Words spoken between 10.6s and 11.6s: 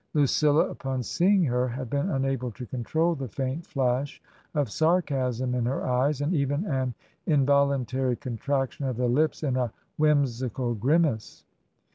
grimace.